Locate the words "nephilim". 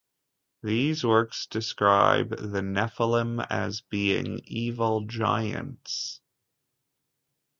2.63-3.45